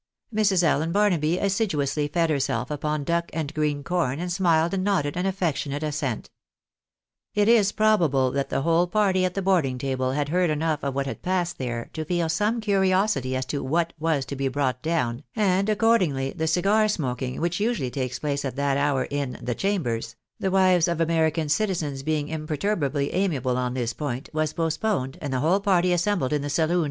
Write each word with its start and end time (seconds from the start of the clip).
Mrs. 0.33 0.63
Allen 0.63 0.91
Barnaby 0.91 1.37
assiduously 1.37 2.07
fed 2.07 2.31
herself 2.31 2.71
upon 2.71 3.03
duck 3.03 3.29
and 3.33 3.53
green 3.53 3.83
corn, 3.83 4.19
and 4.19 4.31
smiled 4.31 4.73
and 4.73 4.83
nodded 4.83 5.15
an 5.15 5.27
affectionate 5.27 5.83
assent. 5.83 6.31
It 7.35 7.47
is 7.47 7.71
probable 7.71 8.31
that 8.31 8.49
the 8.49 8.63
whole 8.63 8.87
party 8.87 9.25
at 9.25 9.35
the 9.35 9.43
boarding 9.43 9.77
table 9.77 10.13
had 10.13 10.29
heard 10.29 10.49
enough 10.49 10.83
of 10.83 10.95
what 10.95 11.05
had 11.05 11.21
passed 11.21 11.59
there, 11.59 11.91
to 11.93 12.03
feel 12.03 12.29
some 12.29 12.61
curiosity 12.61 13.35
as 13.35 13.45
to 13.45 13.63
what 13.63 13.93
was 13.99 14.25
to 14.25 14.35
be" 14.35 14.47
brought 14.47 14.81
down," 14.81 15.23
and 15.35 15.69
accordingly 15.69 16.31
the 16.31 16.47
cigar 16.47 16.87
smoking, 16.87 17.39
which 17.39 17.59
usually 17.59 17.91
takes 17.91 18.17
place 18.17 18.43
at 18.43 18.55
that 18.55 18.77
hour 18.77 19.03
in" 19.03 19.37
the 19.43 19.53
chambers"— 19.53 20.15
the 20.39 20.49
wives 20.49 20.87
of 20.87 20.99
American 20.99 21.47
citizens 21.47 22.01
being 22.01 22.27
imperturbably 22.27 23.13
amiable 23.13 23.55
on 23.55 23.75
this 23.75 23.93
point— 23.93 24.29
was 24.33 24.51
postponed, 24.51 25.19
and 25.21 25.31
the 25.31 25.41
whole 25.41 25.59
party 25.59 25.93
assembled 25.93 26.33
in 26.33 26.41
the 26.41 26.49
saloon. 26.49 26.79